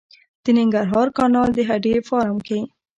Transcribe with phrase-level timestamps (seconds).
[0.43, 2.59] د ننګرهار کانال د هډې فارم کې